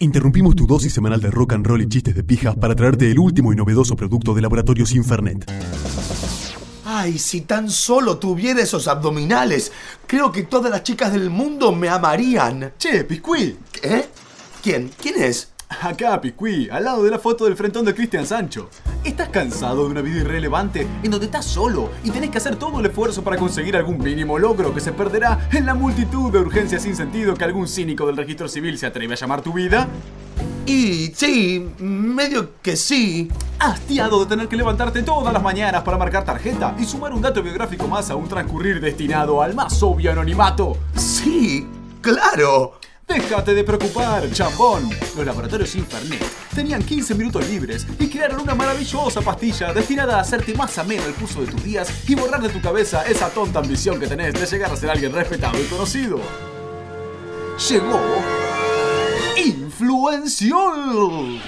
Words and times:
Interrumpimos 0.00 0.54
tu 0.54 0.64
dosis 0.64 0.92
semanal 0.92 1.20
de 1.20 1.28
rock 1.28 1.54
and 1.54 1.66
roll 1.66 1.82
y 1.82 1.88
chistes 1.88 2.14
de 2.14 2.22
pijas 2.22 2.54
para 2.54 2.76
traerte 2.76 3.10
el 3.10 3.18
último 3.18 3.52
y 3.52 3.56
novedoso 3.56 3.96
producto 3.96 4.32
de 4.32 4.42
Laboratorios 4.42 4.92
Infernet. 4.92 5.50
Ay, 6.84 7.18
si 7.18 7.40
tan 7.40 7.68
solo 7.68 8.16
tuviera 8.16 8.62
esos 8.62 8.86
abdominales, 8.86 9.72
creo 10.06 10.30
que 10.30 10.44
todas 10.44 10.70
las 10.70 10.84
chicas 10.84 11.12
del 11.12 11.30
mundo 11.30 11.72
me 11.72 11.88
amarían. 11.88 12.74
Che, 12.78 13.02
Piscuí. 13.02 13.58
¿Eh? 13.82 14.08
¿Quién? 14.62 14.88
¿Quién 15.02 15.20
es? 15.20 15.48
Acá, 15.68 16.20
Piscuí, 16.20 16.68
al 16.70 16.84
lado 16.84 17.04
de 17.04 17.10
la 17.10 17.18
foto 17.18 17.44
del 17.44 17.54
frentón 17.54 17.84
de 17.84 17.94
Cristian 17.94 18.26
Sancho. 18.26 18.70
¿Estás 19.04 19.28
cansado 19.28 19.84
de 19.84 19.90
una 19.90 20.00
vida 20.00 20.20
irrelevante 20.20 20.86
en 21.02 21.10
donde 21.10 21.26
estás 21.26 21.44
solo 21.44 21.90
y 22.02 22.10
tenés 22.10 22.30
que 22.30 22.38
hacer 22.38 22.56
todo 22.56 22.80
el 22.80 22.86
esfuerzo 22.86 23.22
para 23.22 23.36
conseguir 23.36 23.76
algún 23.76 23.98
mínimo 23.98 24.38
logro 24.38 24.74
que 24.74 24.80
se 24.80 24.92
perderá 24.92 25.48
en 25.52 25.66
la 25.66 25.74
multitud 25.74 26.32
de 26.32 26.38
urgencias 26.38 26.82
sin 26.82 26.96
sentido 26.96 27.34
que 27.34 27.44
algún 27.44 27.68
cínico 27.68 28.06
del 28.06 28.16
registro 28.16 28.48
civil 28.48 28.78
se 28.78 28.86
atreve 28.86 29.12
a 29.12 29.16
llamar 29.16 29.42
tu 29.42 29.52
vida? 29.52 29.86
Y 30.64 31.12
sí, 31.14 31.68
medio 31.78 32.50
que 32.62 32.76
sí. 32.76 33.30
Hastiado 33.58 34.20
de 34.20 34.26
tener 34.26 34.48
que 34.48 34.56
levantarte 34.56 35.02
todas 35.02 35.32
las 35.32 35.42
mañanas 35.42 35.82
para 35.82 35.98
marcar 35.98 36.24
tarjeta 36.24 36.74
y 36.78 36.84
sumar 36.84 37.12
un 37.12 37.22
dato 37.22 37.42
biográfico 37.42 37.86
más 37.86 38.10
a 38.10 38.16
un 38.16 38.28
transcurrir 38.28 38.80
destinado 38.80 39.42
al 39.42 39.54
más 39.54 39.82
obvio 39.82 40.12
anonimato. 40.12 40.76
Sí, 40.96 41.66
claro. 42.00 42.77
Déjate 43.08 43.54
de 43.54 43.64
preocupar, 43.64 44.30
chambón. 44.30 44.90
Los 45.16 45.24
laboratorios 45.24 45.74
Infernet 45.74 46.22
tenían 46.54 46.82
15 46.82 47.14
minutos 47.14 47.48
libres 47.48 47.86
y 47.98 48.06
crearon 48.08 48.42
una 48.42 48.54
maravillosa 48.54 49.22
pastilla 49.22 49.72
destinada 49.72 50.18
a 50.18 50.20
hacerte 50.20 50.54
más 50.54 50.76
ameno 50.76 51.04
el 51.06 51.14
curso 51.14 51.40
de 51.40 51.46
tus 51.46 51.64
días 51.64 51.88
y 52.06 52.14
borrar 52.14 52.42
de 52.42 52.50
tu 52.50 52.60
cabeza 52.60 53.04
esa 53.06 53.30
tonta 53.30 53.60
ambición 53.60 53.98
que 53.98 54.06
tenés 54.06 54.34
de 54.34 54.44
llegar 54.44 54.70
a 54.70 54.76
ser 54.76 54.90
alguien 54.90 55.12
respetado 55.12 55.58
y 55.58 55.64
conocido. 55.64 56.20
Llegó 57.68 57.98
Influenciol. 59.42 61.40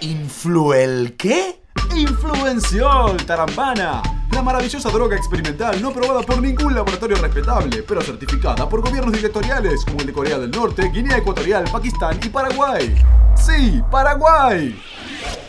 ¿Influel 0.00 1.14
qué? 1.16 1.62
Influenciol, 1.96 3.16
tarambana. 3.24 4.19
La 4.32 4.42
maravillosa 4.42 4.90
droga 4.90 5.16
experimental 5.16 5.82
no 5.82 5.92
probada 5.92 6.22
por 6.22 6.40
ningún 6.40 6.74
laboratorio 6.74 7.16
respetable, 7.16 7.82
pero 7.82 8.00
certificada 8.00 8.68
por 8.68 8.80
gobiernos 8.80 9.12
dictatoriales 9.12 9.84
como 9.84 10.00
el 10.00 10.06
de 10.06 10.12
Corea 10.12 10.38
del 10.38 10.50
Norte, 10.50 10.88
Guinea 10.92 11.18
Ecuatorial, 11.18 11.64
Pakistán 11.70 12.18
y 12.24 12.28
Paraguay. 12.28 12.94
Sí, 13.34 13.82
Paraguay. 13.90 14.80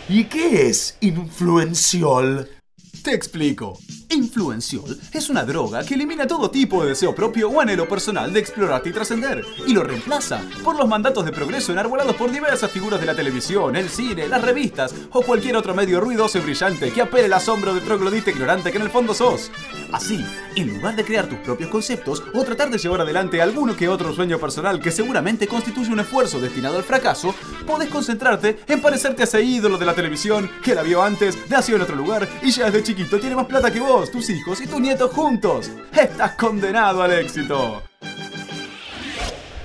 ¿Y 0.10 0.24
qué 0.26 0.68
es 0.68 0.98
Influenciol? 1.02 2.50
Te 3.04 3.14
explico. 3.14 3.78
Influenciol 4.12 5.00
es 5.14 5.30
una 5.30 5.46
droga 5.46 5.86
que 5.86 5.94
elimina 5.94 6.28
todo 6.28 6.52
tipo 6.52 6.84
de 6.84 6.90
deseo 6.90 7.16
propio 7.16 7.50
o 7.50 7.62
anhelo 7.62 7.88
personal 7.88 8.34
de 8.34 8.42
explorarte 8.42 8.90
y 8.90 8.92
trascender, 8.92 9.46
y 9.66 9.74
lo 9.74 9.84
reemplaza 9.84 10.42
por 10.66 10.76
los 10.76 10.88
mandatos 10.88 11.24
de 11.24 11.32
progreso 11.32 11.72
enarbolados 11.72 12.18
por 12.18 12.30
diversas 12.30 12.70
figuras 12.72 13.00
de 13.00 13.06
la 13.06 13.16
televisión, 13.16 13.78
el 13.78 13.90
cine, 13.90 14.28
las 14.28 14.42
revistas 14.42 14.94
o 15.12 15.22
cualquier 15.22 15.56
otro 15.56 15.74
medio 15.74 16.02
ruidoso 16.02 16.40
y 16.40 16.42
brillante 16.42 16.92
que 16.92 17.02
apele 17.02 17.28
el 17.28 17.34
asombro 17.34 17.74
de 17.74 17.80
troglodita 17.80 18.32
ignorante 18.32 18.70
que 18.72 18.78
en 18.78 18.84
el 18.84 18.90
fondo 18.90 19.14
sos. 19.14 19.50
Así, 19.94 20.26
en 20.56 20.74
lugar 20.74 20.96
de 20.96 21.06
crear 21.06 21.28
tus 21.28 21.40
propios 21.40 21.70
conceptos 21.70 22.22
o 22.34 22.44
tratar 22.44 22.70
de 22.70 22.78
llevar 22.78 23.02
adelante 23.02 23.42
alguno 23.42 23.78
que 23.78 23.88
otro 23.88 24.14
sueño 24.14 24.40
personal 24.40 24.82
que 24.82 24.92
seguramente 24.92 25.48
constituye 25.48 25.92
un 25.92 26.02
esfuerzo 26.02 26.40
destinado 26.42 26.78
al 26.78 26.84
fracaso, 26.84 27.34
podés 27.66 27.90
concentrarte 27.90 28.60
en 28.68 28.82
parecerte 28.82 29.22
a 29.22 29.26
ese 29.26 29.42
ídolo 29.42 29.78
de 29.78 29.86
la 29.86 29.96
televisión 29.96 30.50
que 30.64 30.76
la 30.76 30.84
vio 30.84 31.02
antes, 31.02 31.38
nació 31.50 31.78
en 31.78 31.84
otro 31.84 31.96
lugar 31.96 32.28
y 32.42 32.52
ya 32.52 32.66
desde 32.66 32.84
chiquito 32.84 33.20
tiene 33.20 33.36
más 33.36 33.46
plata 33.46 33.72
que 33.72 33.80
vos, 33.80 34.01
tus 34.10 34.30
hijos 34.30 34.62
y 34.62 34.68
tus 34.68 34.80
nietos 34.80 35.12
juntos. 35.12 35.70
Estás 35.92 36.36
condenado 36.36 37.04
al 37.04 37.12
éxito. 37.12 37.84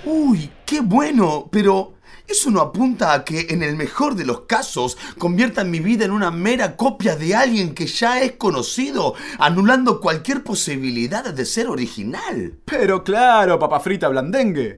Uy, 0.05 0.51
qué 0.65 0.81
bueno, 0.81 1.48
pero 1.51 1.95
eso 2.27 2.51
no 2.51 2.61
apunta 2.61 3.12
a 3.12 3.25
que 3.25 3.47
en 3.51 3.62
el 3.62 3.77
mejor 3.77 4.17
de 4.17 4.25
los 4.25 4.42
casos 4.42 4.98
conviertan 5.17 5.70
mi 5.70 5.79
vida 5.79 6.05
en 6.05 6.11
una 6.11 6.33
mera 6.33 6.77
copia 6.77 7.14
de 7.14 7.37
alguien 7.37 7.73
que 7.73 7.87
ya 7.87 8.20
es 8.20 8.33
conocido, 8.33 9.14
anulando 9.39 10.01
cualquier 10.01 10.42
posibilidad 10.42 11.33
de 11.33 11.45
ser 11.45 11.69
original. 11.69 12.58
Pero 12.64 13.05
claro, 13.05 13.58
papa 13.58 13.79
frita 13.79 14.08
blandengue. 14.08 14.77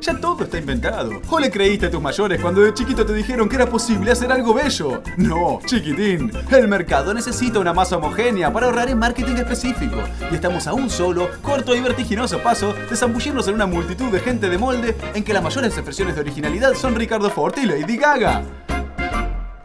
Ya 0.00 0.14
todo 0.20 0.44
está 0.44 0.58
inventado. 0.58 1.20
¿O 1.28 1.40
le 1.40 1.50
creíste 1.50 1.86
a 1.86 1.90
tus 1.90 2.00
mayores 2.00 2.40
cuando 2.40 2.60
de 2.60 2.72
chiquito 2.72 3.04
te 3.04 3.12
dijeron 3.12 3.48
que 3.48 3.56
era 3.56 3.66
posible 3.66 4.12
hacer 4.12 4.30
algo 4.30 4.54
bello? 4.54 5.02
No, 5.16 5.58
chiquitín. 5.64 6.30
El 6.50 6.68
mercado 6.68 7.12
necesita 7.12 7.58
una 7.58 7.72
masa 7.72 7.96
homogénea 7.96 8.52
para 8.52 8.66
ahorrar 8.66 8.88
en 8.88 8.98
marketing 8.98 9.34
específico. 9.34 9.96
Y 10.30 10.36
estamos 10.36 10.66
a 10.66 10.72
un 10.72 10.88
solo, 10.88 11.28
corto 11.42 11.74
y 11.74 11.80
vertiginoso 11.80 12.38
paso 12.38 12.74
de 12.88 12.96
zambullirnos 12.96 13.48
en 13.48 13.54
una 13.54 13.66
multitud 13.66 14.10
de 14.10 14.20
gente 14.20 14.48
de 14.48 14.58
molde 14.58 14.96
en 15.14 15.24
que 15.24 15.32
las 15.32 15.42
mayores 15.42 15.72
expresiones 15.72 16.14
de 16.14 16.20
originalidad 16.20 16.74
son 16.74 16.94
Ricardo 16.94 17.30
Ford 17.30 17.54
y 17.58 17.66
Lady 17.66 17.96
Gaga. 17.96 18.67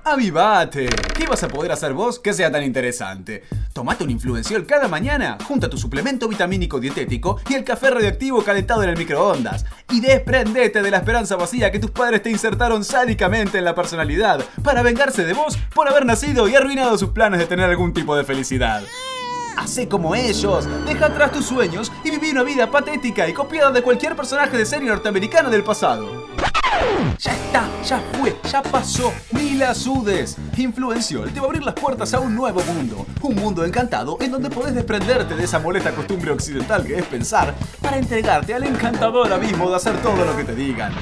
¡Avivate! 0.06 0.88
¿Qué 1.18 1.26
vas 1.26 1.44
a 1.44 1.48
poder 1.48 1.72
hacer 1.72 1.94
vos 1.94 2.20
que 2.20 2.34
sea 2.34 2.52
tan 2.52 2.62
interesante? 2.64 3.44
Tomate 3.72 4.04
un 4.04 4.10
influencial 4.10 4.66
cada 4.66 4.90
mañana, 4.90 5.38
junta 5.48 5.70
tu 5.70 5.78
suplemento 5.78 6.28
vitamínico 6.28 6.78
dietético 6.78 7.40
y 7.48 7.54
el 7.54 7.64
café 7.64 7.90
radioactivo 7.90 8.44
calentado 8.44 8.84
en 8.84 8.90
el 8.90 8.98
microondas. 8.98 9.66
Y 9.92 10.02
desprendete 10.02 10.82
de 10.82 10.92
la 10.92 10.98
esperanza 10.98 11.38
vacía 11.38 11.72
que 11.72 11.80
tus 11.80 11.92
padres 11.92 12.22
te 12.22 12.30
insertaron 12.30 12.84
sádicamente 12.84 13.60
en 13.60 13.64
la 13.64 13.76
personalidad 13.76 14.44
para 14.62 14.84
vengarse 14.84 15.24
de 15.24 15.34
vos 15.34 15.58
por 15.74 15.88
haber 15.88 16.06
nacido 16.06 16.50
y 16.50 16.56
arruinado 16.56 16.98
sus 16.98 17.12
planes 17.12 17.40
de 17.40 17.48
tener 17.48 17.70
algún 17.70 17.94
tipo 17.94 18.14
de 18.18 18.26
felicidad. 18.26 18.84
Hacé 19.56 19.88
como 19.88 20.16
ellos, 20.16 20.68
deja 20.86 21.06
atrás 21.06 21.32
tus 21.32 21.46
sueños 21.46 21.94
y 22.04 22.12
viví 22.12 22.32
una 22.32 22.44
vida 22.44 22.70
patética 22.70 23.30
y 23.30 23.34
copiada 23.34 23.72
de 23.72 23.82
cualquier 23.82 24.18
personaje 24.18 24.58
de 24.58 24.66
serie 24.66 24.90
norteamericana 24.90 25.50
del 25.50 25.64
pasado. 25.64 26.28
Ya 27.20 27.34
está, 27.34 27.70
ya 27.84 28.02
fue, 28.14 28.36
ya 28.52 28.62
pasó. 28.62 29.14
Ni 29.32 29.56
la 29.56 29.74
sudes. 29.74 30.38
Influenció 30.58 31.24
te 31.24 31.40
va 31.40 31.46
a 31.46 31.50
abrir 31.50 31.64
las 31.64 31.76
puertas 31.76 32.14
a 32.14 32.20
un 32.20 32.36
nuevo 32.36 32.62
mundo. 32.64 33.06
Un 33.22 33.36
mundo 33.36 33.64
encantado 33.64 34.18
en 34.22 34.32
donde 34.32 34.50
podés 34.50 34.76
desprenderte 34.76 35.36
de 35.36 35.44
esa 35.44 35.60
molesta 35.60 35.92
costumbre 35.92 36.32
occidental 36.32 36.86
que 36.86 36.98
es 36.98 37.06
pensar 37.06 37.54
para 37.82 37.98
entregarte 37.98 38.54
al 38.54 38.64
encantador 38.64 39.32
abismo 39.32 39.70
de 39.70 39.76
hacer 39.76 40.02
todo 40.02 40.26
lo 40.26 40.36
que 40.36 40.44
te 40.44 40.56
digan. 40.56 40.94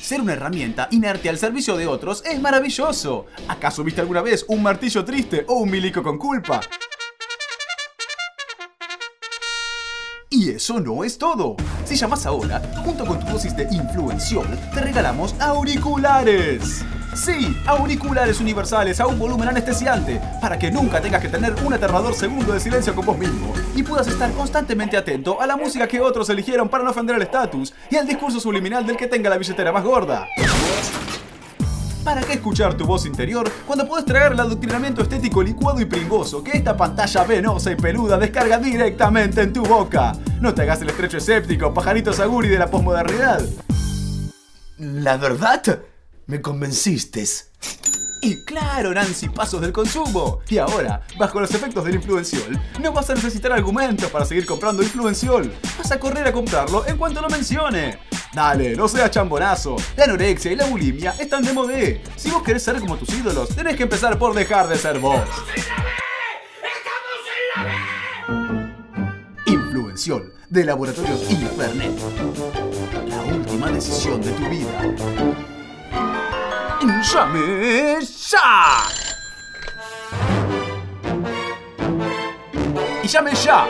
Ser 0.00 0.20
una 0.20 0.32
herramienta 0.32 0.88
inerte 0.90 1.28
al 1.28 1.38
servicio 1.38 1.76
de 1.76 1.86
otros 1.86 2.22
es 2.24 2.40
maravilloso. 2.40 3.26
¿Acaso 3.46 3.84
viste 3.84 4.00
alguna 4.00 4.22
vez 4.22 4.44
un 4.48 4.62
martillo 4.62 5.04
triste 5.04 5.44
o 5.46 5.60
un 5.60 5.70
milico 5.70 6.02
con 6.02 6.18
culpa? 6.18 6.60
Y 10.32 10.50
eso 10.50 10.78
no 10.78 11.02
es 11.02 11.18
todo. 11.18 11.56
Si 11.84 11.96
llamas 11.96 12.24
ahora, 12.24 12.62
junto 12.84 13.04
con 13.04 13.18
tu 13.18 13.26
dosis 13.26 13.56
de 13.56 13.64
Influención, 13.72 14.46
te 14.72 14.80
regalamos 14.80 15.34
auriculares. 15.40 16.84
Sí, 17.16 17.56
auriculares 17.66 18.38
universales 18.38 19.00
a 19.00 19.08
un 19.08 19.18
volumen 19.18 19.48
anestesiante, 19.48 20.20
para 20.40 20.56
que 20.56 20.70
nunca 20.70 21.00
tengas 21.00 21.20
que 21.20 21.28
tener 21.28 21.52
un 21.64 21.74
aterrador 21.74 22.14
segundo 22.14 22.52
de 22.52 22.60
silencio 22.60 22.94
con 22.94 23.06
vos 23.06 23.18
mismo 23.18 23.52
y 23.74 23.82
puedas 23.82 24.06
estar 24.06 24.30
constantemente 24.30 24.96
atento 24.96 25.40
a 25.40 25.48
la 25.48 25.56
música 25.56 25.88
que 25.88 26.00
otros 26.00 26.30
eligieron 26.30 26.68
para 26.68 26.84
no 26.84 26.90
ofender 26.90 27.16
el 27.16 27.22
estatus 27.22 27.74
y 27.90 27.96
al 27.96 28.06
discurso 28.06 28.38
subliminal 28.38 28.86
del 28.86 28.96
que 28.96 29.08
tenga 29.08 29.30
la 29.30 29.36
billetera 29.36 29.72
más 29.72 29.82
gorda. 29.82 30.28
¿Para 32.04 32.22
qué 32.22 32.34
escuchar 32.34 32.74
tu 32.74 32.86
voz 32.86 33.04
interior 33.04 33.50
cuando 33.66 33.86
puedes 33.86 34.06
traer 34.06 34.32
el 34.32 34.40
adoctrinamiento 34.40 35.02
estético 35.02 35.42
licuado 35.42 35.80
y 35.80 35.84
pringoso 35.84 36.42
que 36.42 36.52
esta 36.56 36.74
pantalla 36.76 37.24
venosa 37.24 37.72
y 37.72 37.76
peluda 37.76 38.16
descarga 38.16 38.58
directamente 38.58 39.42
en 39.42 39.52
tu 39.52 39.62
boca? 39.62 40.12
No 40.40 40.54
te 40.54 40.62
hagas 40.62 40.80
el 40.80 40.88
estrecho 40.88 41.18
escéptico, 41.18 41.74
pajarito 41.74 42.12
saguri 42.12 42.48
de 42.48 42.58
la 42.58 42.70
posmodernidad. 42.70 43.42
La 44.78 45.18
verdad, 45.18 45.80
me 46.26 46.40
convenciste. 46.40 47.26
Y 48.22 48.42
claro, 48.42 48.92
Nancy, 48.92 49.28
pasos 49.30 49.60
del 49.62 49.72
consumo. 49.72 50.40
Y 50.48 50.58
ahora, 50.58 51.02
bajo 51.18 51.40
los 51.40 51.50
efectos 51.52 51.84
del 51.84 51.94
Influenciol, 51.94 52.60
no 52.80 52.92
vas 52.92 53.08
a 53.08 53.14
necesitar 53.14 53.50
argumentos 53.52 54.10
para 54.10 54.26
seguir 54.26 54.44
comprando 54.44 54.82
Influenciol. 54.82 55.50
Vas 55.78 55.90
a 55.90 55.98
correr 55.98 56.26
a 56.26 56.32
comprarlo 56.32 56.86
en 56.86 56.98
cuanto 56.98 57.22
lo 57.22 57.28
mencione. 57.28 57.98
Dale, 58.34 58.76
no 58.76 58.88
seas 58.88 59.10
chambonazo. 59.10 59.76
La 59.96 60.04
anorexia 60.04 60.52
y 60.52 60.56
la 60.56 60.66
bulimia 60.66 61.14
están 61.18 61.42
de 61.42 61.52
modé. 61.52 62.02
Si 62.16 62.30
vos 62.30 62.42
querés 62.42 62.62
ser 62.62 62.78
como 62.78 62.96
tus 62.96 63.08
ídolos, 63.14 63.48
tenés 63.56 63.76
que 63.76 63.84
empezar 63.84 64.18
por 64.18 64.34
dejar 64.34 64.68
de 64.68 64.76
ser 64.76 64.98
vos. 64.98 65.22
Influenciol, 69.46 70.34
de 70.48 70.64
Laboratorios 70.64 71.30
Infernet. 71.30 71.98
La 73.08 73.22
última 73.22 73.70
decisión 73.70 74.20
de 74.20 74.30
tu 74.32 74.48
vida. 74.48 75.49
¡Llame 76.80 77.98
ya! 78.00 78.88
¡Y 83.02 83.08
llame 83.08 83.34
ya! 83.34 83.66